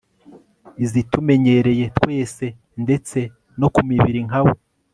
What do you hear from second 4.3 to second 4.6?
we